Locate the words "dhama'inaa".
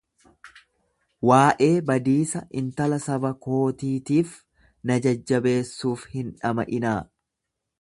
6.43-6.97